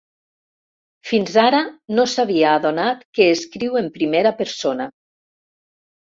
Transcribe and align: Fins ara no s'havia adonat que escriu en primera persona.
Fins 1.09 1.35
ara 1.41 1.57
no 1.99 2.05
s'havia 2.13 2.53
adonat 2.59 3.03
que 3.17 3.27
escriu 3.33 3.77
en 3.83 3.91
primera 3.99 4.31
persona. 4.41 4.89